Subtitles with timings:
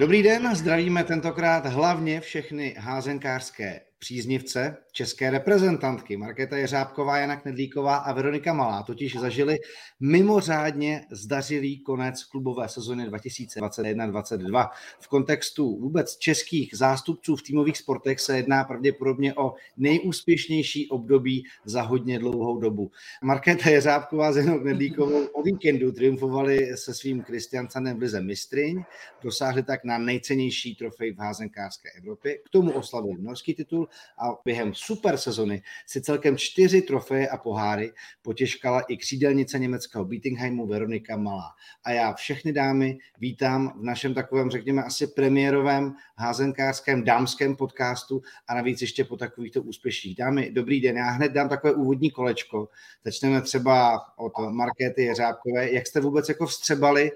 [0.00, 6.16] Dobrý den, zdravíme tentokrát hlavně všechny házenkářské příznivce české reprezentantky.
[6.16, 9.58] Markéta Jeřábková, Jana Knedlíková a Veronika Malá totiž zažili
[10.00, 14.68] mimořádně zdařilý konec klubové sezony 2021-2022.
[15.00, 21.82] V kontextu vůbec českých zástupců v týmových sportech se jedná pravděpodobně o nejúspěšnější období za
[21.82, 22.90] hodně dlouhou dobu.
[23.22, 28.82] Markéta Jeřábková s Janou Knedlíkovou o víkendu triumfovali se svým Kristiancanem v Lize mistryň,
[29.22, 34.74] dosáhli tak na nejcennější trofej v házenkářské Evropě, k tomu oslavili norský titul a během
[34.74, 41.48] super sezony si celkem čtyři trofeje a poháry potěžkala i křídelnice německého Beatingheimu Veronika Malá.
[41.84, 48.54] A já všechny dámy vítám v našem takovém, řekněme, asi premiérovém házenkářském dámském podcastu a
[48.54, 50.16] navíc ještě po takovýchto úspěších.
[50.16, 52.68] Dámy, dobrý den, já hned dám takové úvodní kolečko.
[53.04, 55.72] Začneme třeba od Markéty Jeřábkové.
[55.72, 57.10] Jak jste vůbec jako vstřebali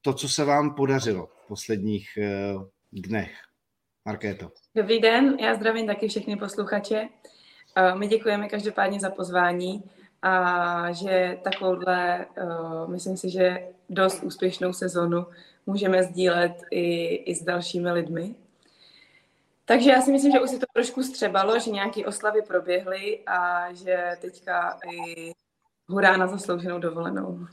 [0.00, 2.54] to, co se vám podařilo v posledních eh,
[2.92, 3.49] dnech?
[4.04, 4.50] Markéto.
[4.74, 7.08] Dobrý den, já zdravím taky všechny posluchače.
[7.94, 9.90] My děkujeme každopádně za pozvání
[10.22, 12.26] a že takovouhle,
[12.86, 15.26] myslím si, že dost úspěšnou sezonu
[15.66, 18.34] můžeme sdílet i, i s dalšími lidmi.
[19.64, 23.72] Takže já si myslím, že už se to trošku střebalo, že nějaké oslavy proběhly a
[23.72, 25.32] že teďka i
[25.88, 27.46] hurá na zaslouženou dovolenou.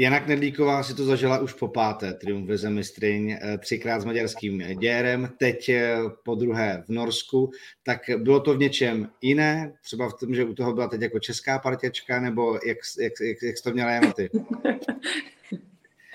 [0.00, 4.78] Jana Knedlíková si to zažila už po páté, triumf ve mistryň, eh, třikrát s maďarským
[4.78, 7.50] děrem, teď eh, po druhé v Norsku,
[7.82, 11.18] tak bylo to v něčem jiné, třeba v tom, že u toho byla teď jako
[11.18, 14.30] česká partěčka, nebo jak, jak, jak, jak jsi to měla Jana ty?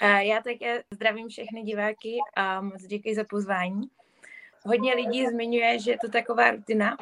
[0.02, 3.82] Já také zdravím všechny diváky a moc děkuji za pozvání.
[4.66, 6.98] Hodně lidí zmiňuje, že je to taková rutina,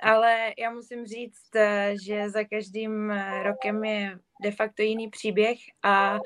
[0.00, 3.12] ale já musím říct, eh, že za každým
[3.44, 6.18] rokem je de facto jiný příběh a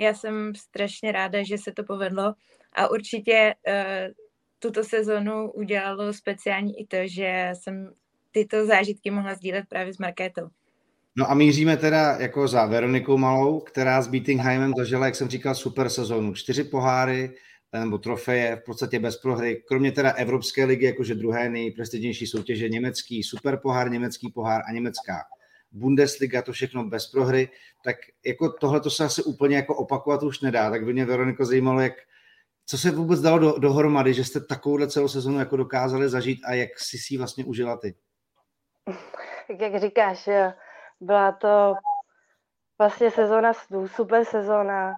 [0.00, 2.34] já jsem strašně ráda, že se to povedlo
[2.72, 4.14] a určitě uh,
[4.58, 7.92] tuto sezonu udělalo speciální i to, že jsem
[8.30, 10.48] tyto zážitky mohla sdílet právě s Markétou.
[11.16, 15.54] No a míříme teda jako za Veronikou Malou, která s Beatingheimem zažila, jak jsem říkal,
[15.54, 16.34] super sezonu.
[16.34, 17.30] Čtyři poháry
[17.80, 23.22] nebo trofeje v podstatě bez prohry, kromě teda Evropské ligy, jakože druhé nejprestižnější soutěže, německý
[23.22, 25.24] super pohár, německý pohár a německá
[25.74, 27.48] Bundesliga, to všechno bez prohry,
[27.84, 27.96] tak
[28.26, 30.70] jako tohle to se asi úplně jako opakovat už nedá.
[30.70, 31.92] Tak by mě Veroniko zajímalo, jak,
[32.66, 36.54] co se vůbec dalo do, dohromady, že jste takovouhle celou sezonu jako dokázali zažít a
[36.54, 37.94] jak si si vlastně užila ty?
[39.48, 40.28] Tak jak říkáš,
[41.00, 41.74] byla to
[42.78, 43.52] vlastně sezóna,
[43.86, 44.94] super sezóna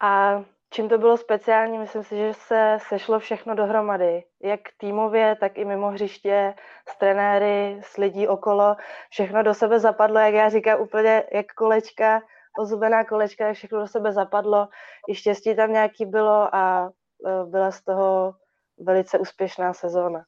[0.00, 4.24] a Čím to bylo speciální, myslím si, že se sešlo všechno dohromady.
[4.42, 6.54] Jak týmově, tak i mimo hřiště,
[6.88, 8.76] s trenéry, s lidí okolo.
[9.10, 12.20] Všechno do sebe zapadlo, jak já říkám, úplně jak kolečka,
[12.58, 14.68] ozubená kolečka, jak všechno do sebe zapadlo.
[15.08, 16.90] I štěstí tam nějaký bylo a
[17.26, 18.34] e, byla z toho
[18.78, 20.24] velice úspěšná sezóna.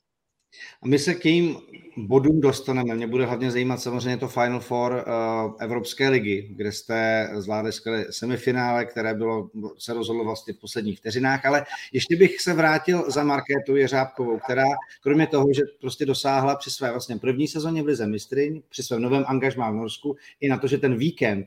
[0.82, 1.56] A my se k jejím
[1.96, 2.94] bodům dostaneme.
[2.94, 8.04] Mě bude hlavně zajímat samozřejmě to Final Four uh, Evropské ligy, kde jste zvládli skvělé
[8.10, 13.24] semifinále, které bylo, se rozhodlo vlastně v posledních vteřinách, ale ještě bych se vrátil za
[13.24, 14.66] Markétou Jeřábkovou, která
[15.02, 19.02] kromě toho, že prostě dosáhla při své vlastně první sezóně v Lize mistryň, při svém
[19.02, 21.46] novém angažmá v Norsku, i na to, že ten víkend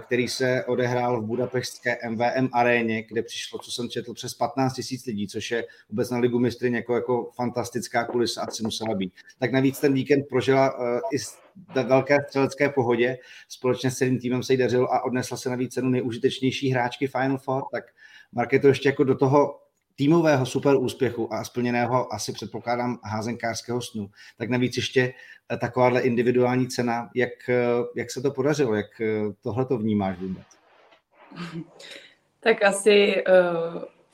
[0.00, 5.06] který se odehrál v budapeštské MVM aréně, kde přišlo, co jsem četl, přes 15 tisíc
[5.06, 9.12] lidí, což je vůbec na ligu mistry jako, jako fantastická kulisa, asi musela být.
[9.38, 11.16] Tak navíc ten víkend prožila uh, i
[11.74, 13.18] ve velké střelecké pohodě,
[13.48, 17.38] společně s celým týmem se jí dařilo a odnesla se navíc cenu nejúžitečnější hráčky Final
[17.38, 17.84] Four, tak
[18.32, 19.58] Marketo ještě jako do toho
[19.96, 25.14] týmového super úspěchu a splněného asi předpokládám házenkářského snu, tak navíc ještě eh,
[25.56, 27.54] takováhle individuální cena, jak, eh,
[27.96, 29.06] jak se to podařilo, jak eh,
[29.42, 30.46] tohle to vnímáš vůbec?
[32.40, 33.24] Tak asi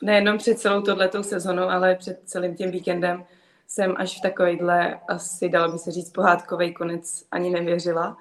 [0.02, 3.24] nejenom před celou tohletou sezonou, ale před celým tím víkendem
[3.66, 8.16] jsem až v takovýhle, asi dalo by se říct, pohádkový konec ani nevěřila.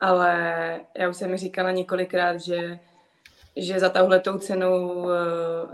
[0.00, 2.78] Ale já už jsem říkala několikrát, že
[3.56, 5.08] že za touhletou cenou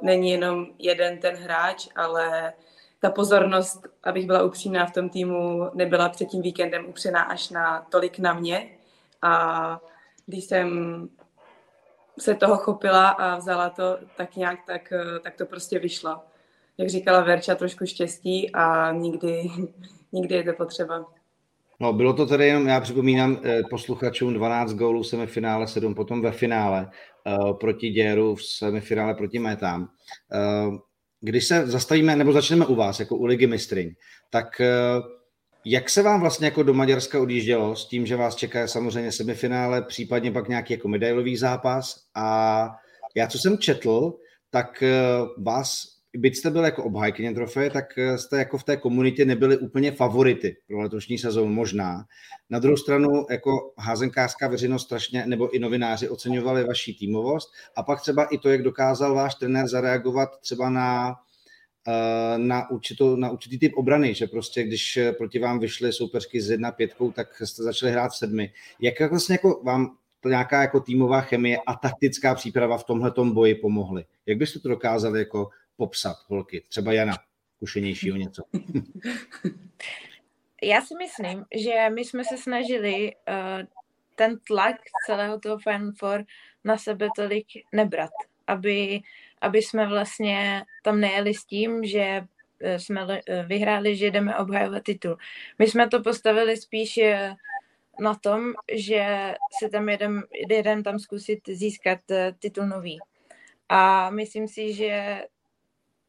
[0.03, 2.53] není jenom jeden ten hráč, ale
[3.01, 7.87] ta pozornost, abych byla upřímná v tom týmu, nebyla před tím víkendem upřená až na
[7.91, 8.71] tolik na mě.
[9.23, 9.81] A
[10.27, 11.09] když jsem
[12.19, 16.19] se toho chopila a vzala to tak nějak, tak, tak to prostě vyšlo.
[16.79, 19.51] Jak říkala Verča, trošku štěstí a nikdy,
[20.13, 21.05] nikdy je to potřeba.
[21.81, 26.23] No, bylo to tedy jenom, já připomínám eh, posluchačům 12 gólů v semifinále, 7 potom
[26.23, 26.91] ve finále
[27.27, 29.89] uh, proti Děru, v semifinále proti Métám.
[31.27, 33.95] Když se zastavíme, nebo začneme u vás, jako u Ligy mistryň,
[34.31, 35.07] tak uh,
[35.65, 39.83] jak se vám vlastně jako do Maďarska odjíždělo s tím, že vás čeká samozřejmě semifinále,
[39.83, 42.01] případně pak nějaký jako medailový zápas?
[42.15, 42.69] A
[43.15, 44.13] já, co jsem četl,
[44.51, 44.83] tak
[45.39, 49.57] vás byť jste byl jako obhajkyně trofeje, tak eh, jste jako v té komunitě nebyli
[49.57, 52.05] úplně favority pro letošní sezónu možná.
[52.51, 58.01] Na druhou stranu jako házenkářská veřejnost strašně, nebo i novináři oceňovali vaši týmovost a pak
[58.01, 61.15] třeba i to, jak dokázal váš trenér zareagovat třeba na
[61.89, 66.51] eh, na, určitou, na určitý typ obrany, že prostě když proti vám vyšly soupeřky z
[66.51, 68.53] jedna pětkou, tak jste začali hrát v sedmi.
[68.81, 73.55] Jak vlastně jako vám to nějaká jako týmová chemie a taktická příprava v tomhle boji
[73.55, 74.05] pomohly?
[74.27, 76.65] Jak byste to dokázali jako popsat, holky?
[76.69, 77.19] Třeba Jana,
[77.59, 78.43] kušenějšího něco.
[80.63, 83.67] Já si myslím, že my jsme se snažili uh,
[84.15, 84.77] ten tlak
[85.07, 86.25] celého toho Final Four
[86.65, 88.11] na sebe tolik nebrat,
[88.47, 89.01] aby,
[89.41, 92.25] aby jsme vlastně tam nejeli s tím, že
[92.61, 95.17] eh, jsme eh, vyhráli, že jdeme obhajovat titul.
[95.59, 97.01] My jsme to postavili spíš
[98.01, 101.99] na tom, že se tam jedem, jedem tam zkusit získat
[102.39, 102.99] titul nový.
[103.69, 105.23] A myslím si, že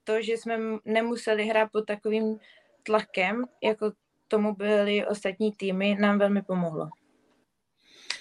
[0.08, 2.40] to, že jsme nemuseli hrát pod takovým
[2.84, 3.92] tlakem, jako
[4.28, 6.90] tomu byly ostatní týmy, nám velmi pomohlo.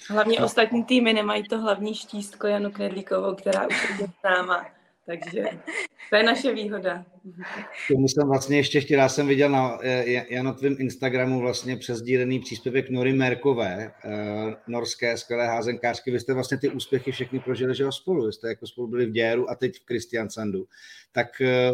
[0.09, 4.76] Hlavně ostatní týmy nemají to hlavní štístko Janu Knedlíkovou, která už je známa.
[5.07, 5.43] Takže
[6.09, 7.05] to je naše výhoda.
[7.87, 9.79] Tomu jsem vlastně ještě chtěl, já jsem viděl na
[10.29, 16.11] Janotvém Instagramu vlastně přesdílený příspěvek Nory Merkové, eh, norské skvělé házenkářky.
[16.11, 18.25] Vy jste vlastně ty úspěchy všechny prožili, že spolu.
[18.25, 20.67] Vy jste jako spolu byli v Děru a teď v Kristiansandu.
[21.11, 21.71] Tak eh,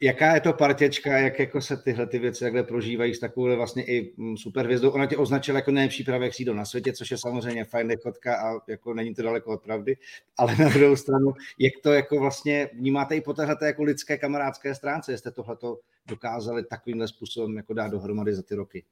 [0.00, 3.84] jaká je to partěčka, jak jako se tyhle ty věci takhle prožívají s takovou vlastně
[3.84, 4.90] i mm, super hvězdou.
[4.90, 8.60] Ona tě označila jako nejlepší pravé křídlo na světě, což je samozřejmě fajn nechotka a
[8.68, 9.96] jako není to daleko od pravdy,
[10.36, 14.74] ale na druhou stranu, jak to jako vlastně vnímáte i po téhle jako lidské kamarádské
[14.74, 18.84] stránce, jste tohleto dokázali takovýmhle způsobem jako dát dohromady za ty roky?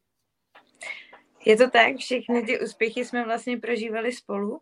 [1.44, 4.60] Je to tak, všechny ty úspěchy jsme vlastně prožívali spolu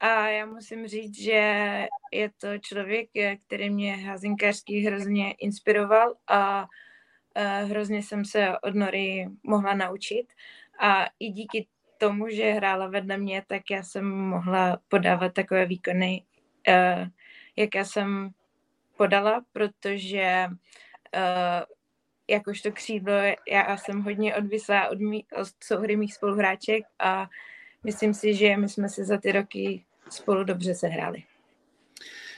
[0.00, 3.10] a já musím říct, že je to člověk,
[3.46, 6.66] který mě házinkářský hrozně inspiroval a
[7.64, 10.26] hrozně jsem se od Nory mohla naučit.
[10.80, 11.66] A i díky
[11.98, 16.24] tomu, že hrála vedle mě, tak já jsem mohla podávat takové výkony,
[17.56, 18.30] jak já jsem
[18.96, 20.48] podala, protože
[22.28, 23.12] jakožto křídlo
[23.48, 27.28] já jsem hodně odvislá od, mý, od souhry mých spoluhráček a
[27.86, 31.22] myslím si, že my jsme se za ty roky spolu dobře sehráli.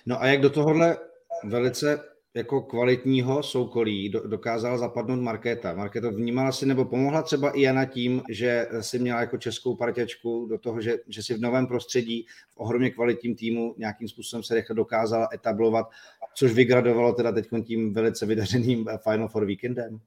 [0.06, 0.97] No a jak do tohohle
[1.45, 2.00] velice
[2.35, 5.75] jako kvalitního soukolí dokázala zapadnout Markéta.
[5.75, 10.47] Markéta vnímala si nebo pomohla třeba i Jana tím, že si měla jako českou parťačku
[10.47, 14.55] do toho, že, že si v novém prostředí, v ohromně kvalitním týmu nějakým způsobem se
[14.55, 15.87] rychle dokázala etablovat,
[16.35, 20.00] což vygradovalo teda teď tím velice vydařeným Final Four víkendem?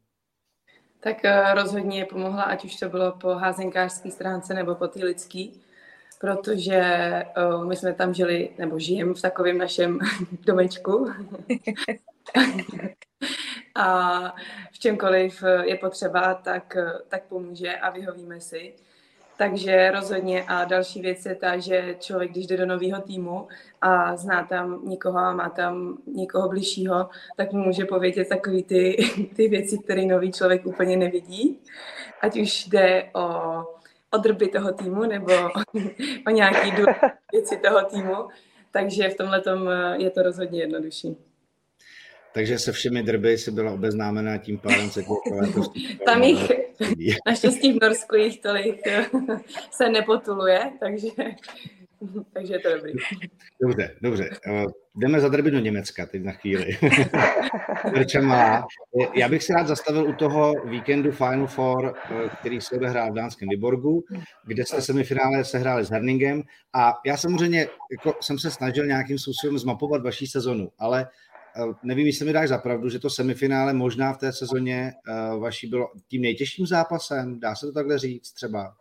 [1.03, 5.48] Tak eh, rozhodně pomohla, ať už to bylo po házenkářské stránce nebo po té lidské
[6.21, 6.81] protože
[7.38, 10.00] uh, my jsme tam žili, nebo žijeme v takovém našem
[10.45, 11.12] domečku.
[13.75, 14.19] a
[14.71, 18.73] v čemkoliv je potřeba, tak, tak pomůže a vyhovíme si.
[19.42, 23.48] Takže rozhodně a další věc je ta, že člověk, když jde do nového týmu
[23.81, 28.98] a zná tam někoho a má tam někoho bližšího, tak mu může povědět takové ty,
[29.36, 31.60] ty věci, které nový člověk úplně nevidí.
[32.21, 33.26] Ať už jde o
[34.14, 35.33] o drby toho týmu nebo
[36.28, 36.71] o nějaký
[37.31, 38.16] věci toho týmu.
[38.71, 39.44] Takže v tomhle
[39.98, 41.31] je to rozhodně jednodušší.
[42.33, 45.04] Takže se všemi drby si byla obeznámená tím pádem se
[46.06, 46.52] Tam jich,
[47.28, 49.06] naštěstí v Norsku jich tolik eh,
[49.71, 51.07] se nepotuluje, takže
[52.33, 52.94] takže je to dobrý.
[53.61, 54.30] Dobře, dobře.
[54.47, 56.78] Uh, jdeme za drby do Německa teď na chvíli.
[58.21, 58.68] má.
[59.14, 61.94] Já bych se rád zastavil u toho víkendu Final Four,
[62.40, 64.04] který se odehrál v dánském Vyborgu,
[64.45, 69.57] kde jste semifinále sehráli s Herningem a já samozřejmě jako, jsem se snažil nějakým způsobem
[69.57, 71.07] zmapovat vaší sezonu, ale
[71.84, 74.94] nevím, jestli mi dáš za pravdu, že to semifinále možná v té sezóně
[75.40, 78.74] vaší bylo tím nejtěžším zápasem, dá se to takhle říct třeba?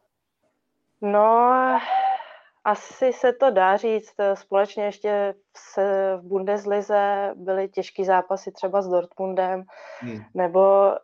[1.03, 1.51] No,
[2.65, 4.15] asi se to dá říct.
[4.35, 5.79] Společně ještě v,
[6.17, 9.63] v Bundeslize byly těžké zápasy třeba s Dortmundem,
[10.01, 10.21] hmm.
[10.35, 10.95] nebo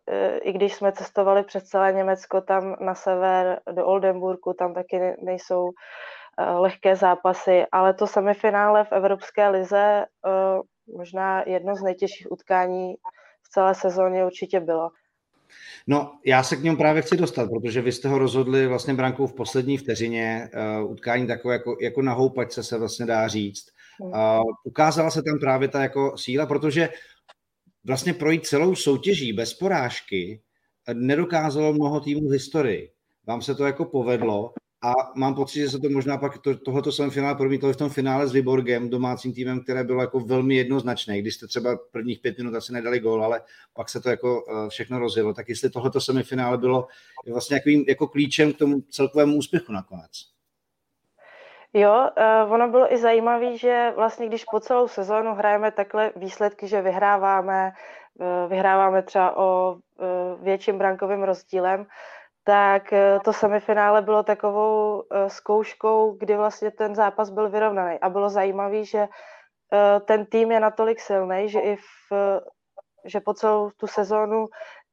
[0.43, 5.71] i když jsme cestovali přes celé Německo tam na sever do Oldenburgu, tam taky nejsou
[6.59, 10.05] lehké zápasy, ale to semifinále v Evropské lize
[11.07, 12.95] možná jedno z nejtěžších utkání
[13.43, 14.91] v celé sezóně určitě bylo.
[15.87, 19.27] No, já se k němu právě chci dostat, protože vy jste ho rozhodli vlastně brankou
[19.27, 20.51] v poslední vteřině,
[20.83, 23.67] uh, utkání takové jako, jako na houpačce se vlastně dá říct.
[24.01, 26.89] Uh, ukázala se tam právě ta jako síla, protože
[27.85, 30.43] vlastně projít celou soutěží bez porážky
[30.93, 32.93] nedokázalo mnoho týmů v historii.
[33.27, 36.92] Vám se to jako povedlo a mám pocit, že se to možná pak to, tohoto
[36.92, 41.35] semifinále promítlo v tom finále s Viborgem, domácím týmem, které bylo jako velmi jednoznačné, když
[41.35, 43.42] jste třeba prvních pět minut asi nedali gól, ale
[43.75, 45.35] pak se to jako eh, všechno rozjelo.
[45.35, 46.87] Tak jestli tohoto semifinále bylo
[47.33, 50.11] vlastně jako, jako klíčem k tomu celkovému úspěchu nakonec.
[51.73, 52.11] Jo,
[52.47, 56.83] uh, ono bylo i zajímavé, že vlastně když po celou sezónu hrajeme takhle výsledky, že
[56.83, 57.73] vyhráváme,
[58.14, 59.76] uh, vyhráváme třeba o
[60.42, 61.87] větším brankovým rozdílem,
[62.47, 67.99] tak eh, to semifinále bylo takovou eh, zkouškou, kdy vlastně ten zápas byl vyrovnaný.
[68.00, 72.12] A bylo zajímavé, že eh, ten tým je natolik silný, že i v,
[73.05, 74.47] že po celou tu sezónu,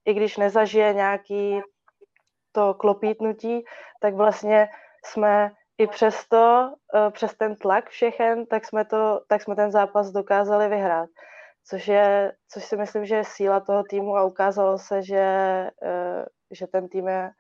[0.05, 1.61] i když nezažije nějaký
[2.51, 3.65] to klopítnutí,
[4.01, 4.69] tak vlastně
[5.05, 6.73] jsme i přesto,
[7.11, 11.09] přes ten tlak všechen, tak jsme, to, tak jsme ten zápas dokázali vyhrát.
[11.65, 15.25] Což, je, což si myslím, že je síla toho týmu a ukázalo se, že,
[16.51, 17.31] že ten tým je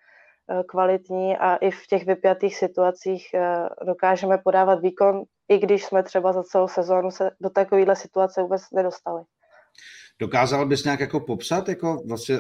[0.67, 6.33] kvalitní a i v těch vypjatých situacích eh, dokážeme podávat výkon, i když jsme třeba
[6.33, 9.21] za celou sezónu se do takovéhle situace vůbec nedostali.
[10.19, 12.37] Dokázal bys nějak jako popsat jako vlastně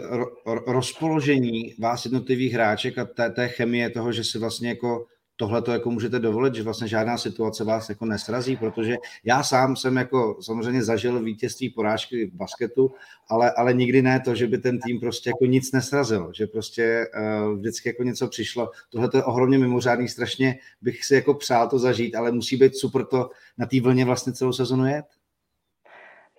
[0.67, 5.05] rozpoložení vás jednotlivých hráček a té, té chemie toho, že si vlastně jako
[5.35, 9.75] tohle to jako můžete dovolit, že vlastně žádná situace vás jako nesrazí, protože já sám
[9.75, 12.91] jsem jako samozřejmě zažil vítězství porážky v basketu,
[13.27, 17.07] ale, ale nikdy ne to, že by ten tým prostě jako nic nesrazil, že prostě
[17.17, 18.71] uh, vždycky jako něco přišlo.
[18.89, 22.75] Tohle to je ohromně mimořádný, strašně bych si jako přál to zažít, ale musí být
[22.75, 25.05] super to na té vlně vlastně celou sezonu jet.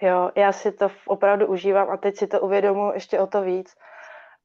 [0.02, 3.74] Jo, já si to opravdu užívám a teď si to uvědomuji ještě o to víc.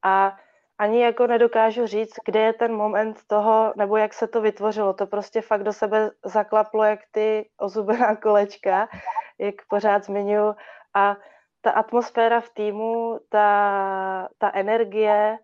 [0.02, 0.36] A
[0.80, 4.94] ani jako nedokážu říct, kde je ten moment toho, nebo jak se to vytvořilo.
[4.94, 8.88] To prostě fakt do sebe zaklaplo, jak ty ozubená kolečka,
[9.38, 10.54] jak pořád zmiňuji.
[10.94, 11.16] A
[11.60, 15.38] ta atmosféra v týmu, ta, ta energie,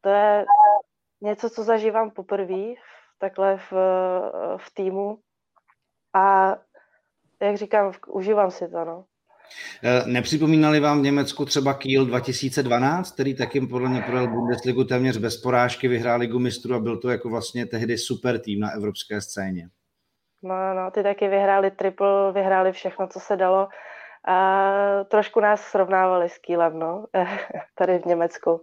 [0.00, 0.44] to je
[1.20, 2.74] něco, co zažívám poprvé
[3.18, 3.72] takhle v,
[4.56, 5.18] v týmu.
[6.14, 6.56] A
[7.40, 9.04] jak říkám, užívám si to, no.
[9.82, 15.16] Eh, nepřipomínali vám v Německu třeba Kiel 2012, který taky podle mě projel Bundesligu téměř
[15.16, 19.20] bez porážky, vyhrál ligu mistrů a byl to jako vlastně tehdy super tým na evropské
[19.20, 19.68] scéně.
[20.42, 23.68] No, no, ty taky vyhráli triple, vyhráli všechno, co se dalo
[24.28, 27.04] a trošku nás srovnávali s Kielem, no,
[27.78, 28.60] tady v Německu.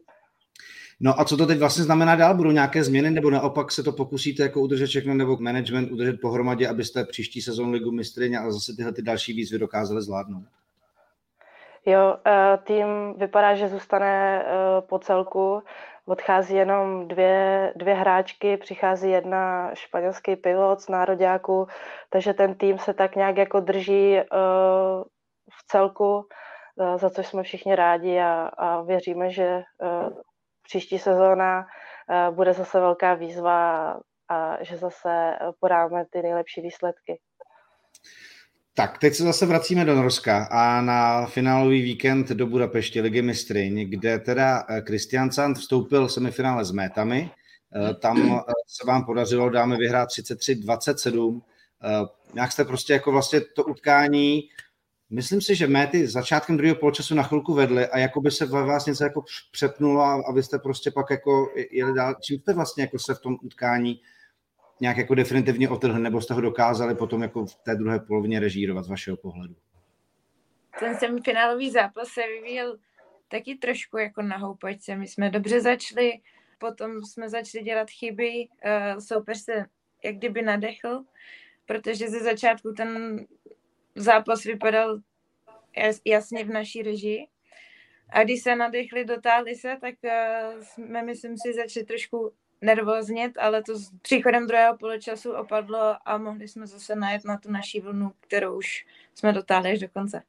[0.99, 2.35] No a co to teď vlastně znamená dál?
[2.35, 6.67] Budou nějaké změny nebo naopak se to pokusíte jako udržet všechno nebo management udržet pohromadě,
[6.67, 10.43] abyste příští sezon ligu mistry a zase tyhle ty další výzvy dokázali zvládnout?
[11.85, 15.63] Jo, eh, tým vypadá, že zůstane eh, po celku.
[16.05, 21.67] Odchází jenom dvě, dvě hráčky, přichází jedna španělský pilot z nároďáku,
[22.09, 24.25] takže ten tým se tak nějak jako drží eh,
[25.51, 26.27] v celku,
[26.95, 29.63] za což jsme všichni rádi a, a věříme, že
[30.63, 31.65] příští sezóna
[32.31, 33.93] bude zase velká výzva
[34.29, 37.19] a že zase podáme ty nejlepší výsledky.
[38.75, 43.89] Tak, teď se zase vracíme do Norska a na finálový víkend do Budapešti Ligy mistryň,
[43.89, 47.31] kde teda eh, Sand vstoupil semifinále s métami.
[47.75, 51.41] Eh, tam eh, se vám podařilo, dáme vyhrát 33-27.
[52.33, 54.41] Nějak jste prostě jako vlastně to utkání,
[55.09, 58.85] myslím si, že méty začátkem druhého poločasu na chvilku vedly a jako by se vás
[58.85, 62.15] něco jako přepnulo a abyste prostě pak jako jeli dál.
[62.21, 64.01] Čím jste vlastně jako se v tom utkání
[64.79, 68.85] nějak jako definitivně otrhli, nebo jste ho dokázali potom jako v té druhé polovině režírovat
[68.85, 69.55] z vašeho pohledu?
[70.79, 72.77] Ten semifinálový zápas se vyvíjel
[73.27, 74.95] taky trošku jako na houpačce.
[74.95, 76.11] My jsme dobře začali,
[76.57, 79.65] potom jsme začali dělat chyby, uh, soupeř se
[80.03, 81.03] jak kdyby nadechl,
[81.65, 83.19] protože ze začátku ten
[83.95, 84.99] zápas vypadal
[86.05, 87.27] jasně v naší režii.
[88.09, 93.63] A když se nadechli, dotáhli se, tak uh, jsme, myslím si, začali trošku nervóznět, ale
[93.63, 98.11] to s příchodem druhého poločasu opadlo a mohli jsme zase najet na tu naší vlnu,
[98.19, 100.23] kterou už jsme dotáhli až do konce.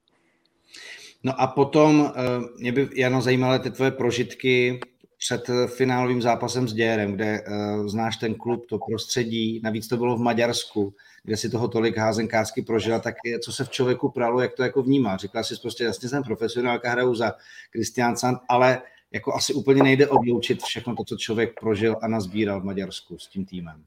[1.23, 2.23] No a potom eh,
[2.59, 4.81] mě by, Jano, zajímaly ty tvoje prožitky
[5.25, 10.17] před finálovým zápasem s Děrem, kde uh, znáš ten klub, to prostředí, navíc to bylo
[10.17, 14.41] v Maďarsku, kde si toho tolik házenkářsky prožila, tak je, co se v člověku pralo,
[14.41, 15.17] jak to jako vnímá.
[15.17, 17.33] Říkala si prostě, jasně jsem profesionálka, hraju za
[17.71, 18.83] Kristián Sand, ale
[19.15, 23.29] jako asi úplně nejde odloučit všechno to, co člověk prožil a nazbíral v Maďarsku s
[23.29, 23.85] tím týmem.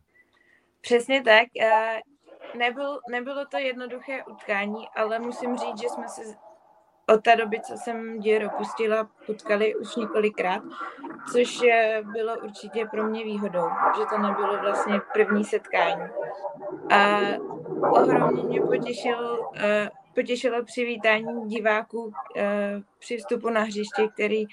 [0.82, 1.48] Přesně tak.
[1.62, 2.00] Eh,
[2.58, 6.22] nebyl, nebylo to jednoduché utkání, ale musím říct, že jsme se
[7.10, 10.64] od té doby, co jsem Děro pustila, potkali už několikrát,
[11.32, 13.68] což eh, bylo určitě pro mě výhodou,
[13.98, 16.10] že to nebylo vlastně první setkání.
[16.92, 17.20] A
[17.92, 22.14] ohromně mě potěšil, eh, potěšilo přivítání diváků
[23.00, 24.46] při vstupu na hřiště, který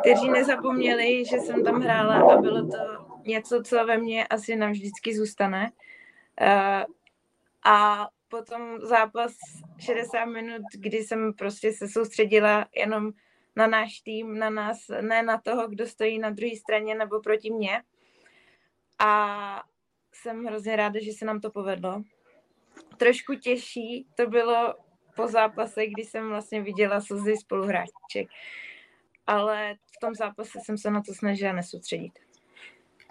[0.00, 2.78] kteří nezapomněli, že jsem tam hrála a bylo to
[3.24, 5.72] něco, co ve mně asi navždycky zůstane.
[6.40, 6.84] Uh,
[7.64, 9.32] a potom zápas
[9.78, 13.12] 60 minut, kdy jsem prostě se soustředila jenom
[13.56, 17.50] na náš tým, na nás, ne na toho, kdo stojí na druhé straně nebo proti
[17.50, 17.82] mně.
[18.98, 19.62] A
[20.12, 22.02] jsem hrozně ráda, že se nám to povedlo.
[22.96, 24.74] Trošku těžší to bylo
[25.16, 28.28] po zápase, kdy jsem vlastně viděla slzy spoluhráček.
[29.26, 32.12] Ale v tom zápase jsem se na to snažila nesoustředit.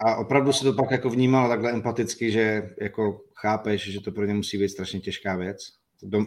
[0.00, 4.24] A opravdu si to pak jako vnímala takhle empaticky, že jako chápeš, že to pro
[4.24, 5.58] ně musí být strašně těžká věc?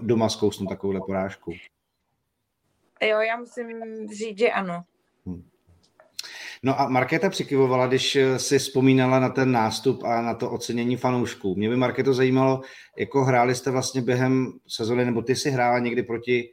[0.01, 1.51] Doma zkousnout takovouhle porážku.
[3.01, 3.67] Jo, já musím
[4.07, 4.83] říct, že ano.
[5.25, 5.49] Hmm.
[6.63, 11.55] No a Markéta přikyvovala, když si vzpomínala na ten nástup a na to ocenění fanoušků.
[11.55, 12.61] Mě by Markéto zajímalo,
[12.97, 16.49] jako hráli jste vlastně během sezóny, nebo ty si hrála někdy proti,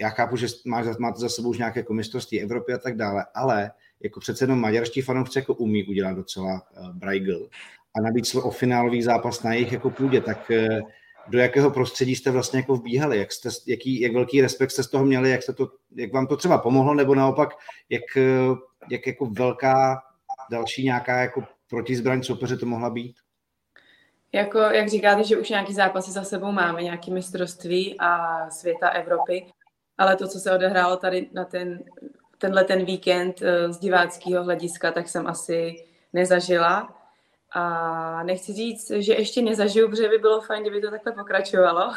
[0.00, 1.94] já chápu, že máš, máte za sebou už nějaké jako
[2.42, 3.70] Evropy a tak dále, ale
[4.02, 7.48] jako přece jenom maďarští fanoušci jako umí udělat docela uh, brajgl.
[7.96, 10.88] A navíc o finálový zápas na jejich jako půdě, tak uh,
[11.28, 14.88] do jakého prostředí jste vlastně jako vbíhali, jak, jste, jaký, jak velký respekt jste z
[14.88, 17.48] toho měli, jak, jste to, jak vám to třeba pomohlo, nebo naopak,
[17.88, 18.02] jak,
[18.90, 20.02] jak jako velká
[20.50, 23.16] další nějaká jako protizbraň soupeře to mohla být?
[24.32, 29.46] Jako, jak říkáte, že už nějaký zápasy za sebou máme, nějaký mistrovství a světa Evropy,
[29.98, 31.84] ale to, co se odehrálo tady na ten,
[32.38, 35.76] tenhle ten víkend eh, z diváckého hlediska, tak jsem asi
[36.12, 37.03] nezažila.
[37.54, 41.94] A nechci říct, že ještě nezažiju, protože by bylo fajn, kdyby to takhle pokračovalo.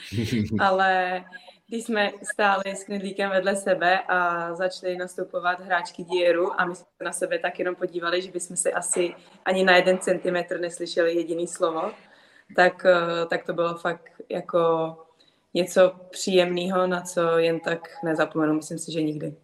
[0.60, 1.24] Ale
[1.70, 6.86] když jsme stáli s Knedlíkem vedle sebe a začali nastupovat hráčky Dieru a my jsme
[6.98, 9.14] se na sebe tak jenom podívali, že bychom si asi
[9.44, 11.90] ani na jeden centimetr neslyšeli jediný slovo,
[12.56, 14.96] tak, eh, tak to bylo fakt jako
[15.54, 18.54] něco příjemného, na co jen tak nezapomenu.
[18.54, 19.36] Myslím si, že nikdy.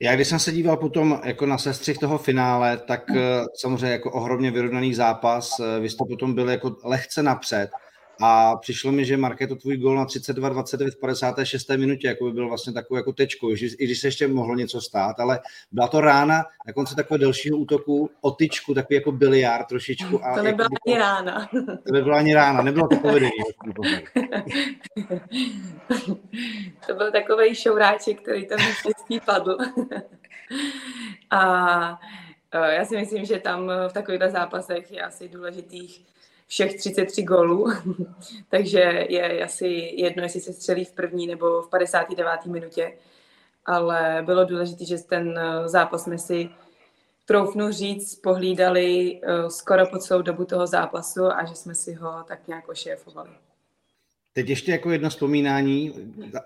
[0.00, 3.16] Já když jsem se díval potom jako na sestřih toho finále, tak uh,
[3.54, 7.70] samozřejmě jako ohromně vyrovnaný zápas, uh, vy jste potom byli jako lehce napřed
[8.20, 11.68] a přišlo mi, že Marketo tvůj gol na 32-29 v 56.
[11.68, 15.20] minutě jako by byl vlastně takovou jako tečkou, i když se ještě mohlo něco stát,
[15.20, 15.40] ale
[15.72, 20.24] byla to rána na konci takového delšího útoku o tyčku, takový jako biliard trošičku.
[20.24, 21.48] A to nebyla jako, ani rána.
[21.86, 23.30] To nebyla ani rána, nebylo to povedení.
[26.86, 29.58] to byl takový šouráček, který tam štěstí padl.
[31.30, 32.00] a
[32.52, 36.15] e, já si myslím, že tam v takovýchhle zápasech je asi důležitých
[36.46, 37.66] všech 33 gólů,
[38.48, 42.46] takže je asi jedno, jestli se střelí v první nebo v 59.
[42.46, 42.92] minutě,
[43.66, 46.50] ale bylo důležité, že ten e, zápas jsme si
[47.24, 52.24] troufnu říct, pohlídali e, skoro po celou dobu toho zápasu a že jsme si ho
[52.28, 53.30] tak nějak ošéfovali.
[54.36, 55.92] Teď ještě jako jedno vzpomínání,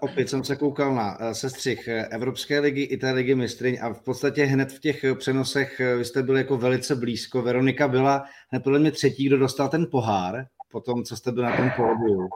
[0.00, 3.92] opět jsem se koukal na eh, sestřih eh, Evropské ligy i té ligy mistryň a
[3.92, 7.42] v podstatě hned v těch přenosech eh, vy jste byli jako velice blízko.
[7.42, 11.42] Veronika byla hned podle mě třetí, kdo dostal ten pohár po tom, co jste byl
[11.42, 12.28] na tom pódiu.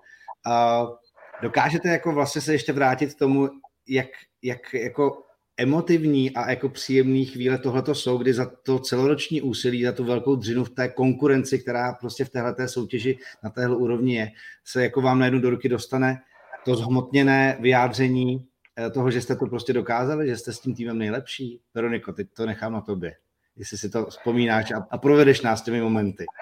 [1.43, 3.49] Dokážete jako vlastně se ještě vrátit k tomu,
[3.89, 4.09] jak,
[4.43, 5.23] jak jako
[5.57, 10.37] emotivní a jako příjemný chvíle tohleto jsou, kdy za to celoroční úsilí, za tu velkou
[10.37, 14.31] dřinu v té konkurenci, která prostě v téhle soutěži na téhle úrovni je,
[14.65, 16.21] se jako vám najednou do ruky dostane
[16.65, 20.99] to zhmotněné vyjádření eh, toho, že jste to prostě dokázali, že jste s tím týmem
[20.99, 21.61] nejlepší.
[21.75, 23.17] Veroniko, teď to nechám na tobě,
[23.57, 26.25] jestli si to vzpomínáš a, a provedeš nás těmi momenty.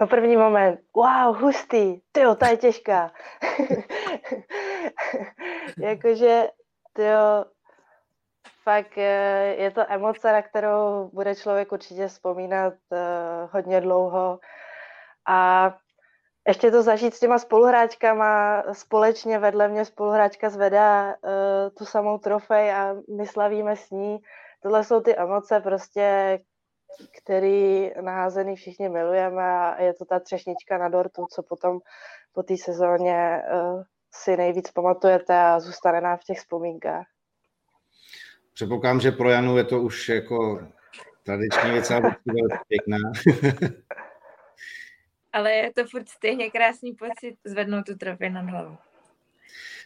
[0.00, 3.12] No první moment, wow, hustý, tyjo, ta je těžká.
[5.78, 6.42] Jakože,
[6.92, 7.44] tyjo,
[8.66, 12.98] fakt eh, je to emoce, na kterou bude člověk určitě vzpomínat eh,
[13.52, 14.38] hodně dlouho.
[15.28, 15.70] A
[16.48, 21.30] ještě to zažít s těma spoluhráčkama, společně vedle mě spoluhráčka zvedá uh,
[21.78, 24.18] tu samou trofej a my slavíme s ní.
[24.62, 26.38] Tohle jsou ty emoce prostě,
[27.18, 31.78] který naházený všichni milujeme a je to ta třešnička na dortu, co potom
[32.32, 33.42] po té sezóně
[34.14, 37.15] si nejvíc pamatujete a zůstane nám v těch vzpomínkách.
[38.56, 40.68] Předpokládám, že pro Janu je to už jako
[41.22, 42.16] tradiční věc, ale
[42.68, 42.98] pěkná.
[45.32, 48.76] ale je to furt stejně krásný pocit zvednout tu trofej nad hlavu.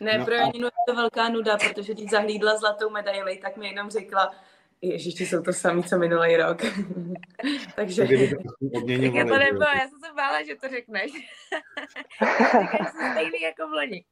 [0.01, 3.69] Ne, no pro Janinu je to velká nuda, protože když zahlídla zlatou medaili, tak mi
[3.69, 4.35] jenom řekla,
[4.83, 6.63] Ježiši, jsou to samý, co minulý rok.
[7.77, 8.03] Takže...
[8.03, 8.13] Tak
[9.15, 11.13] já to nebylo, já jsem se bála, že to řekneš.
[12.23, 14.05] Říkáš, jsem stejný jako v loni.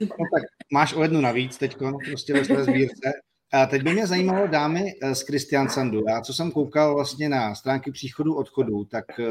[0.00, 3.12] no tak máš o jednu navíc teď, prostě ve své sbírce.
[3.52, 6.04] A teď by mě zajímalo dámy eh, z Christian Sandu.
[6.08, 9.24] Já co jsem koukal vlastně na stránky příchodu odchodu, tak eh,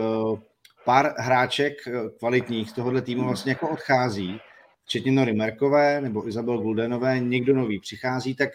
[0.85, 4.39] pár hráček eh, kvalitních z tohohle týmu vlastně jako odchází,
[4.85, 8.49] včetně Nory Merkové nebo Izabel Guldenové, někdo nový přichází, tak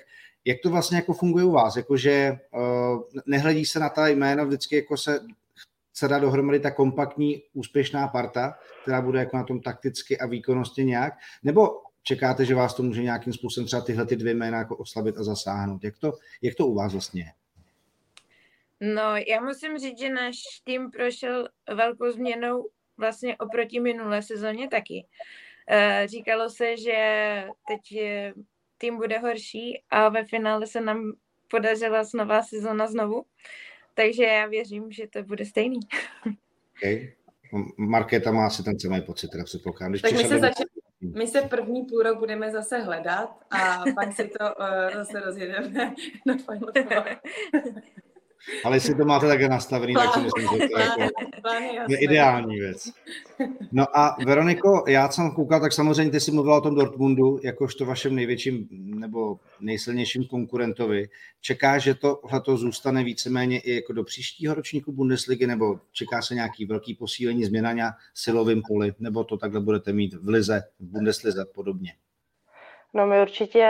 [0.47, 1.77] jak to vlastně jako funguje u vás?
[1.77, 5.21] Jakože uh, nehledí se na ta jména, vždycky jako se
[5.91, 10.85] chce dát dohromady ta kompaktní, úspěšná parta, která bude jako na tom takticky a výkonnostně
[10.85, 11.69] nějak, nebo
[12.03, 15.25] čekáte, že vás to může nějakým způsobem třeba tyhle ty dvě jména jako oslabit a
[15.25, 15.85] zasáhnout?
[15.85, 17.33] Jak to, jak to u vás vlastně je?
[18.95, 25.07] No, já musím říct, že náš tým prošel velkou změnou vlastně oproti minulé sezóně taky.
[25.71, 28.01] Eh, říkalo se, že teď
[28.79, 31.12] tým bude horší a ve finále se nám
[31.51, 33.25] podařila nová sezóna znovu.
[33.95, 35.81] Takže já věřím, že to bude stejný.
[36.79, 37.12] Okay.
[37.77, 39.93] Markéta má asi ten samý pocit, teda předpokládám.
[39.93, 40.65] Když tak my se, začne,
[41.01, 45.95] my se první půl rok budeme zase hledat a pak si to uh, zase rozjedeme
[46.27, 46.73] na Final
[48.64, 50.85] ale jestli to máte také nastavený, tak si myslím, že to je
[51.75, 52.92] jako ideální věc.
[53.72, 57.87] No a Veroniko, já jsem koukal, tak samozřejmě ty jsi mluvila o tom Dortmundu, jakožto
[57.87, 61.09] vašem největším nebo nejsilnějším konkurentovi.
[61.40, 66.35] Čeká, že tohle to zůstane víceméně i jako do příštího ročníku Bundesligy, nebo čeká se
[66.35, 70.85] nějaký velký posílení, změna na silovém poli, nebo to takhle budete mít v Lize, v
[70.85, 71.92] Bundeslize podobně?
[72.97, 73.69] No my určitě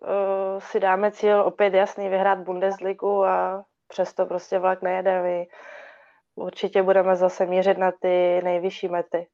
[0.00, 5.22] uh, si dáme cíl opět jasný vyhrát Bundesligu a přesto prostě vlak nejede.
[5.22, 5.48] My
[6.34, 9.26] určitě budeme zase mířit na ty nejvyšší mety.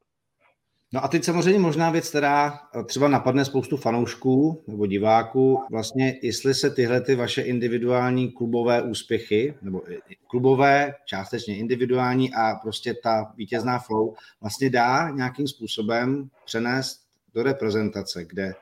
[0.93, 6.55] No a teď samozřejmě možná věc, která třeba napadne spoustu fanoušků nebo diváků, vlastně jestli
[6.55, 9.83] se tyhle ty vaše individuální klubové úspěchy, nebo
[10.27, 17.01] klubové, částečně individuální a prostě ta vítězná flow vlastně dá nějakým způsobem přenést
[17.35, 18.53] do reprezentace, kde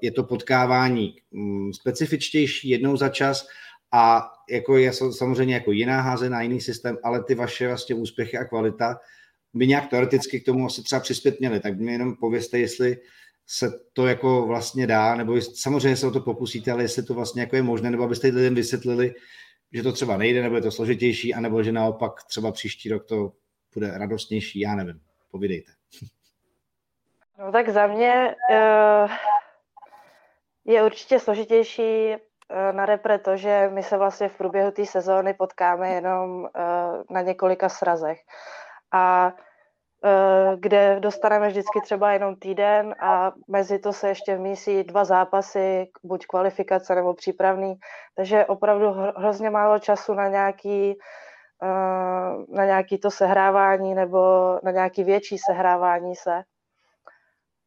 [0.00, 3.46] je to potkávání um, specifičtější jednou za čas
[3.92, 8.44] a jako je samozřejmě jako jiná házená, jiný systém, ale ty vaše vlastně úspěchy a
[8.44, 9.00] kvalita
[9.54, 11.60] by nějak teoreticky k tomu asi třeba přispět měly.
[11.60, 12.96] Tak mi jenom povězte, jestli
[13.46, 17.42] se to jako vlastně dá, nebo samozřejmě se o to pokusíte, ale jestli to vlastně
[17.42, 19.14] jako je možné, nebo abyste lidem vysvětlili,
[19.72, 23.32] že to třeba nejde, nebo je to složitější, anebo že naopak třeba příští rok to
[23.74, 25.00] bude radostnější, já nevím.
[25.30, 25.72] Povídejte.
[27.38, 29.10] No tak za mě uh,
[30.64, 32.16] je určitě složitější
[32.52, 36.60] Eh, na repre to, že my se vlastně v průběhu té sezóny potkáme jenom eh,
[37.10, 38.18] na několika srazech.
[38.92, 39.32] A
[40.04, 45.90] eh, kde dostaneme vždycky třeba jenom týden a mezi to se ještě vmísí dva zápasy,
[46.02, 47.74] buď kvalifikace nebo přípravný,
[48.16, 50.98] takže opravdu hrozně málo času na nějaký,
[52.48, 54.20] na nějaký to sehrávání nebo
[54.62, 56.42] na nějaký větší sehrávání se.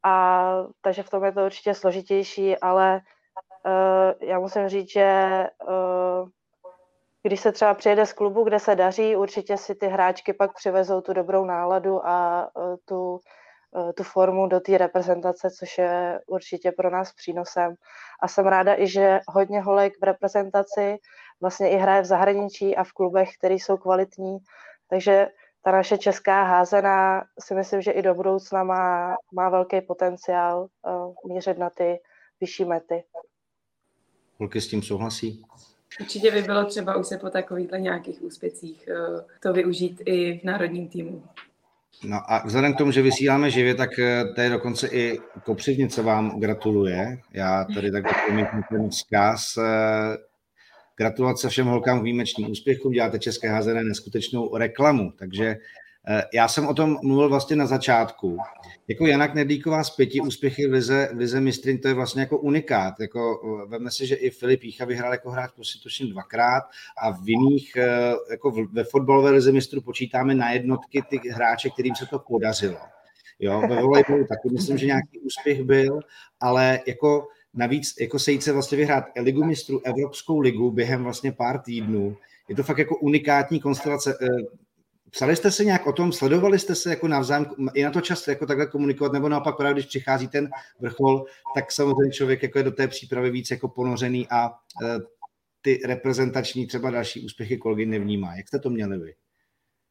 [0.04, 0.46] A
[0.80, 3.00] takže v tom je to určitě složitější, ale
[3.66, 6.24] Eh, já musím říct, že eh,
[7.22, 11.00] když se třeba přijede z klubu, kde se daří, určitě si ty hráčky pak přivezou
[11.00, 13.18] tu dobrou náladu a eh, tu,
[13.96, 17.74] tu formu do té reprezentace, což je určitě pro nás přínosem.
[18.22, 20.96] A jsem ráda i, že hodně holek v reprezentaci
[21.40, 24.38] vlastně i hraje v zahraničí a v klubech, které jsou kvalitní.
[24.90, 25.28] Takže
[25.64, 31.32] ta naše česká házená si myslím, že i do budoucna má, má velký potenciál uh,
[31.34, 31.98] mířit na ty
[32.40, 33.04] vyšší mety.
[34.38, 35.44] Holky s tím souhlasí?
[36.00, 40.44] Určitě by bylo třeba už se po takovýchhle nějakých úspěcích eh, to využít i v
[40.44, 41.22] národním týmu.
[42.04, 46.40] No a vzhledem k tomu, že vysíláme živě, tak eh, tady dokonce i Kopřivnice vám
[46.40, 47.18] gratuluje.
[47.32, 48.04] Já tady tak
[48.70, 49.58] ten vzkaz.
[50.96, 55.56] Gratulace všem holkám k výjimečným úspěchům, děláte České házené neskutečnou reklamu, takže
[56.08, 58.38] Eh, já jsem o tom mluvil vlastně na začátku.
[58.88, 63.00] Jako Janak Nedlíková z pěti úspěchy v Lize, Lize mistrin, to je vlastně jako unikát.
[63.00, 66.62] Jako, eh, veme si, že i Filip Jícha vyhrál jako hráč prostě tuším dvakrát
[67.02, 71.94] a v jiných, eh, jako ve fotbalové Lize mistrů počítáme na jednotky ty hráče, kterým
[71.94, 72.78] se to podařilo.
[73.38, 76.00] Jo, ve volejbolu taky myslím, že nějaký úspěch byl,
[76.40, 81.60] ale jako navíc jako sejít se vlastně vyhrát Ligu mistrů, Evropskou ligu během vlastně pár
[81.60, 82.16] týdnů,
[82.48, 84.18] je to fakt jako unikátní konstelace.
[85.10, 88.28] Psali jste se nějak o tom, sledovali jste se jako navzájem, i na to čas
[88.28, 92.64] jako takhle komunikovat, nebo naopak právě, když přichází ten vrchol, tak samozřejmě člověk jako je
[92.64, 94.98] do té přípravy víc jako ponořený a e,
[95.62, 98.36] ty reprezentační třeba další úspěchy kolegy nevnímá.
[98.36, 99.14] Jak jste to měli vy?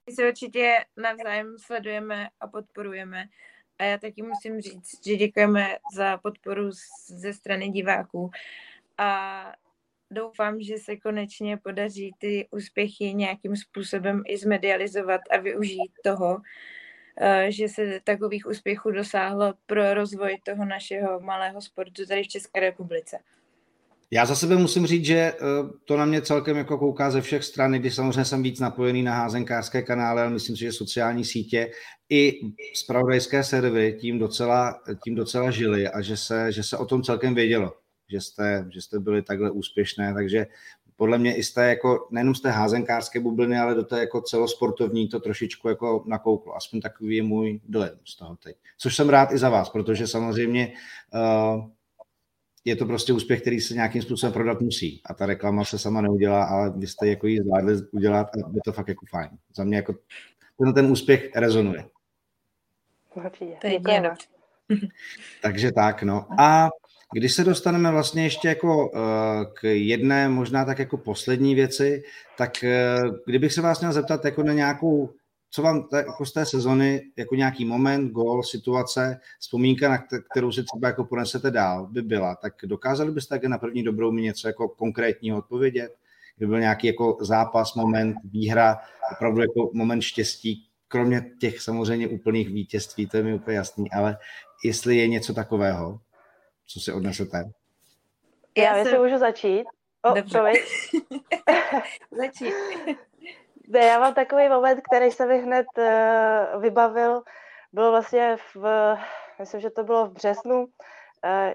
[0.09, 3.25] My se určitě navzájem sledujeme a podporujeme.
[3.79, 6.69] A já taky musím říct, že děkujeme za podporu
[7.07, 8.31] ze strany diváků.
[8.97, 9.51] A
[10.11, 16.41] doufám, že se konečně podaří ty úspěchy nějakým způsobem i zmedializovat a využít toho,
[17.17, 22.59] eh, že se takových úspěchů dosáhlo pro rozvoj toho našeho malého sportu tady v České
[22.59, 23.19] republice.
[24.11, 25.35] Já za sebe musím říct, že eh,
[25.85, 29.15] to na mě celkem jako kouká ze všech stran, když samozřejmě jsem víc napojený na
[29.15, 31.71] házenkářské kanály, ale myslím si, že sociální sítě
[32.09, 32.39] i
[32.75, 37.35] spravodajské servery tím docela, tím docela žili a že se, že se o tom celkem
[37.35, 37.73] vědělo
[38.13, 40.47] že jste, že jste byli takhle úspěšné, takže
[40.95, 44.21] podle mě i z té, jako, nejenom z té házenkářské bubliny, ale do té jako
[44.21, 46.55] celosportovní to trošičku jako nakouklo.
[46.55, 48.55] Aspoň takový je můj dojem z toho teď.
[48.77, 50.73] Což jsem rád i za vás, protože samozřejmě
[51.13, 51.65] uh,
[52.65, 55.01] je to prostě úspěch, který se nějakým způsobem prodat musí.
[55.05, 58.61] A ta reklama se sama neudělá, ale vy jste jako ji zvládli udělat a je
[58.65, 59.29] to fakt jako fajn.
[59.55, 59.95] Za mě jako
[60.59, 61.85] ten, ten úspěch rezonuje.
[63.15, 63.57] Určitě.
[65.41, 66.27] Takže tak, no.
[66.39, 66.69] A
[67.13, 68.99] když se dostaneme vlastně ještě jako uh,
[69.53, 72.03] k jedné, možná tak jako poslední věci,
[72.37, 75.09] tak uh, kdybych se vás měl zeptat jako na nějakou,
[75.55, 79.97] co vám t- jako z té sezony, jako nějaký moment, gol, situace, vzpomínka, na
[80.31, 84.11] kterou si třeba jako ponesete dál, by byla, tak dokázali byste také na první dobrou
[84.11, 85.95] mi něco jako konkrétního odpovědět?
[86.37, 92.49] Kdyby byl nějaký jako zápas, moment, výhra, opravdu jako moment štěstí, kromě těch samozřejmě úplných
[92.49, 94.17] vítězství, to je mi úplně jasný, ale
[94.65, 95.99] jestli je něco takového,
[96.67, 97.51] co si odnesete?
[98.57, 99.01] Já, Já jsem...
[99.01, 99.63] můžu začít.
[100.01, 100.39] O, Dobře.
[102.11, 102.53] Začít.
[103.69, 107.23] Já mám takový moment, který se mi hned uh, vybavil.
[107.73, 108.95] Byl vlastně v,
[109.39, 110.59] myslím, že to bylo v březnu.
[110.59, 110.67] Uh,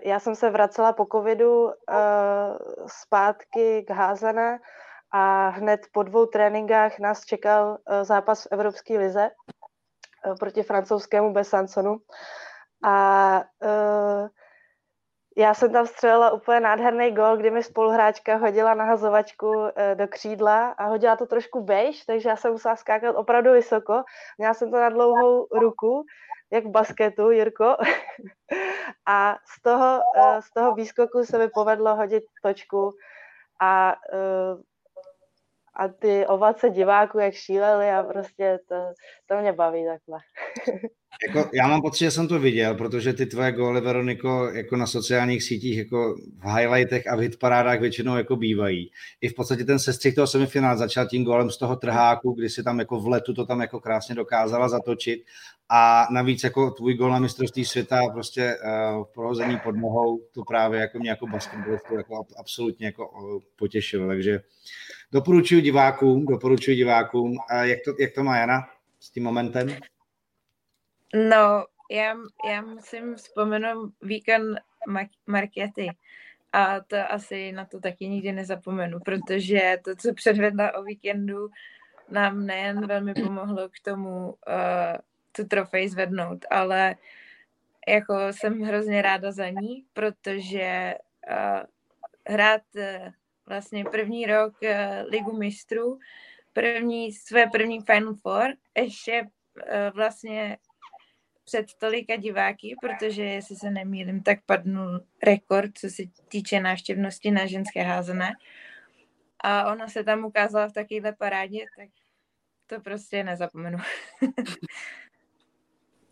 [0.03, 1.73] já jsem se vracela po covidu uh,
[2.87, 4.59] zpátky k Házané
[5.13, 9.31] a hned po dvou tréninkách nás čekal uh, zápas v Evropské lize
[10.27, 11.97] uh, proti francouzskému Besanconu.
[12.85, 14.29] A uh,
[15.39, 20.69] já jsem tam střelila úplně nádherný gol, kdy mi spoluhráčka hodila nahazovačku eh, do křídla
[20.69, 24.03] a hodila to trošku bejš, takže já jsem musela skákat opravdu vysoko.
[24.39, 26.05] Měla jsem to na dlouhou ruku,
[26.53, 27.77] jak v basketu, Jirko.
[29.09, 32.93] a z toho, eh, z toho výskoku se mi povedlo hodit točku
[33.61, 34.63] a eh,
[35.79, 38.75] a ty ovace diváků, jak šíleli a prostě to,
[39.27, 40.19] to mě baví takhle.
[41.27, 44.87] Jako, já mám pocit, že jsem to viděl, protože ty tvoje góly, Veroniko, jako na
[44.87, 48.91] sociálních sítích, jako v highlightech a v hitparádách většinou jako bývají.
[49.21, 52.63] I v podstatě ten sestřih toho semifinál začal tím gólem z toho trháku, kdy si
[52.63, 55.25] tam jako v letu to tam jako krásně dokázala zatočit
[55.69, 60.81] a navíc jako tvůj gól na mistrovství světa prostě uh, prohození pod nohou, to právě
[60.81, 64.41] jako mě jako basketbalistu jako absolutně jako uh, potěšilo, takže
[65.13, 67.39] doporučuji divákům, doporučuji divákům.
[67.51, 68.69] A jak to, jak to má Jana
[69.01, 69.69] s tím momentem?
[71.15, 72.15] No, já,
[72.51, 74.59] já musím vzpomenout víkend
[75.27, 75.89] Markety.
[76.53, 81.49] A to asi na to taky nikdy nezapomenu, protože to, co předvedla o víkendu,
[82.11, 84.35] nám nejen velmi pomohlo k tomu uh,
[85.33, 86.97] tu trofej zvednout, ale
[87.89, 90.95] jako jsem hrozně ráda za ní, protože
[91.31, 91.61] uh,
[92.27, 93.13] hrát uh,
[93.49, 95.99] vlastně první rok uh, Ligu mistrů,
[96.53, 100.59] první, své první Final Four, ještě uh, vlastně
[101.45, 107.47] před tolika diváky, protože jestli se nemýlím, tak padnul rekord, co se týče návštěvnosti na
[107.47, 108.33] ženské házené.
[109.41, 111.89] A ona se tam ukázala v takovéhle parádě, tak
[112.67, 113.79] to prostě nezapomenu.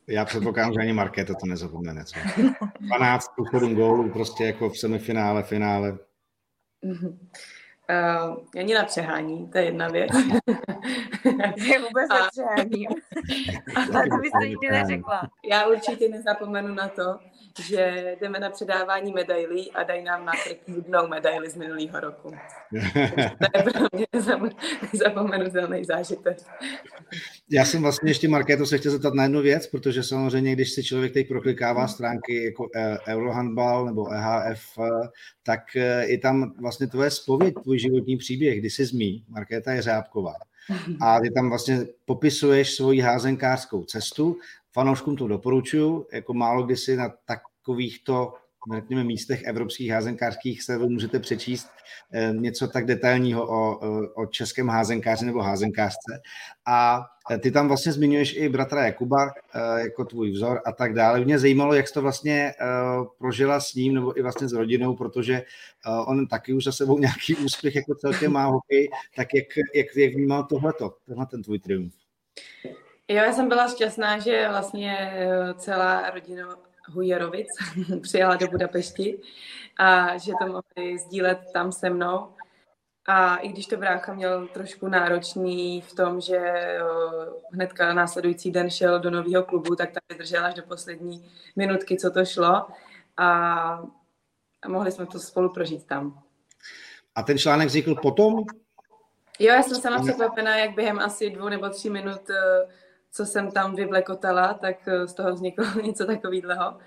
[0.09, 2.05] Já předpokládám, že ani Markéta to nezapomene.
[2.05, 2.19] Co?
[2.81, 5.99] 12 7 gólů prostě jako v semifinále, finále.
[6.83, 10.11] Uh, ani na přehání, to je jedna věc.
[11.57, 12.87] je vůbec na přehání.
[13.77, 15.23] Ale to bys to nikdy neřekla.
[15.51, 17.19] Já určitě nezapomenu na to,
[17.63, 20.59] že jdeme na předávání medailí a dají nám na krk
[21.09, 22.31] medaili z minulého roku.
[23.39, 24.07] to je pro mě
[24.93, 26.39] nezapomenutelný zážitek.
[27.51, 30.85] Já jsem vlastně ještě, Markéto, se chtěl zeptat na jednu věc, protože samozřejmě, když si
[30.85, 31.89] člověk teď proklikává hmm.
[31.89, 34.79] stránky jako e, Eurohandball nebo EHF,
[35.43, 39.83] tak e, je tam vlastně tvoje spověď, tvůj životní příběh, kdy jsi zmí, Markéta je
[39.83, 40.35] Řábková.
[41.01, 44.37] A ty tam vlastně popisuješ svoji házenkářskou cestu,
[44.77, 48.33] fanouškům to doporučuju, jako málo kdy si na takovýchto
[48.75, 51.69] řekněme, místech evropských házenkářských se můžete přečíst
[52.13, 53.79] eh, něco tak detailního o,
[54.15, 56.21] o českém házenkáři nebo házenkářce.
[56.67, 60.95] A eh, ty tam vlastně zmiňuješ i bratra Jakuba eh, jako tvůj vzor a tak
[60.95, 61.25] dále.
[61.25, 62.53] Mě zajímalo, jak jsi to vlastně
[63.19, 65.43] prožila s ním nebo i vlastně s rodinou, protože
[66.07, 70.15] on taky už za sebou nějaký úspěch jako celkem má hokej, tak jak, jak, jak
[70.15, 72.06] vnímal tohleto, tenhle ten tvůj triumf?
[73.09, 75.13] Jo, já jsem byla šťastná, že vlastně
[75.59, 76.57] celá rodina
[76.89, 77.49] Hujerovic
[78.03, 79.21] přijela do Budapešti
[79.79, 82.29] a že to mohli sdílet tam se mnou.
[83.09, 86.39] A i když to brácha měl trošku náročný v tom, že
[87.53, 92.11] hnedka následující den šel do nového klubu, tak tam vydržel až do poslední minutky, co
[92.11, 92.67] to šlo.
[93.17, 93.29] A,
[94.63, 96.23] a mohli jsme to spolu prožít tam.
[97.15, 98.35] A ten článek vznikl potom?
[99.39, 102.69] Jo, já jsem sama překvapená, jak během asi dvou nebo tří minut eh,
[103.17, 106.79] co jsem tam vyvlekotala, tak eh, z toho vzniklo něco takového.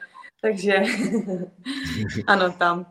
[0.42, 0.76] Takže
[2.28, 2.86] ano, tam.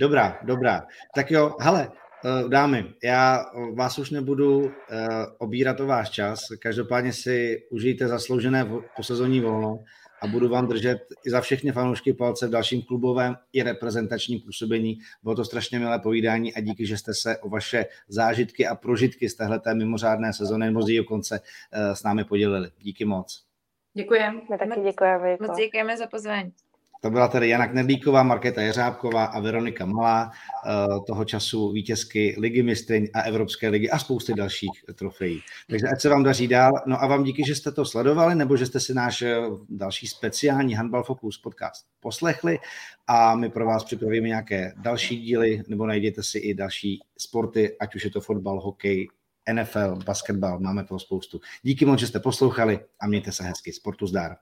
[0.00, 0.86] Dobrá, dobrá.
[1.14, 1.88] Tak jo, hele,
[2.24, 5.06] eh, dámy, já vás už nebudu eh,
[5.38, 6.40] obírat o váš čas.
[6.58, 9.84] Každopádně si užijte zasloužené posezonní volno
[10.22, 14.98] a budu vám držet i za všechny fanoušky palce v dalším klubovém i reprezentačním působení.
[15.22, 19.28] Bylo to strašně milé povídání a díky, že jste se o vaše zážitky a prožitky
[19.28, 21.40] z téhleté mimořádné sezóny nebo z konce
[21.72, 22.70] eh, s námi podělili.
[22.78, 23.44] Díky moc.
[23.94, 24.40] Děkujeme.
[24.50, 25.36] My taky děkujeme.
[25.40, 26.52] Moc děkujeme za pozvání.
[27.00, 30.70] To byla tedy Jana Knedlíková, Markéta Jeřábková a Veronika Malá, eh,
[31.06, 35.40] toho času vítězky Ligy mistryň a Evropské ligy a spousty dalších trofejí.
[35.68, 36.72] Takže ať se vám daří dál.
[36.86, 39.36] No a vám díky, že jste to sledovali, nebo že jste si náš eh,
[39.68, 42.58] další speciální Handball Focus podcast poslechli
[43.06, 47.94] a my pro vás připravíme nějaké další díly, nebo najděte si i další sporty, ať
[47.94, 49.08] už je to fotbal, hokej,
[49.52, 51.40] NFL, basketbal, máme toho spoustu.
[51.62, 53.72] Díky moc, že jste poslouchali a mějte se hezky.
[53.72, 54.36] Sportu zdar.